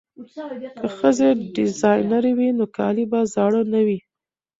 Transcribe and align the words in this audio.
که 0.79 0.85
ښځې 0.97 1.29
ډیزاینرې 1.55 2.31
وي 2.37 2.49
نو 2.57 2.65
کالي 2.77 3.05
به 3.11 3.19
زاړه 3.33 3.61
نه 3.73 3.81
وي. 3.87 3.99